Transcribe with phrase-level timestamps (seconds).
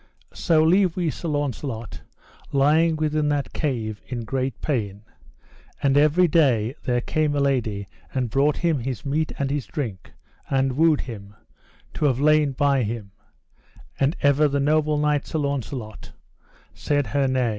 [0.33, 2.01] So leave we Sir Launcelot
[2.51, 5.03] lying within that cave in great pain;
[5.83, 10.13] and every day there came a lady and brought him his meat and his drink,
[10.49, 11.35] and wooed him,
[11.93, 13.11] to have lain by him;
[13.99, 16.13] and ever the noble knight, Sir Launcelot,
[16.73, 17.49] said her nay.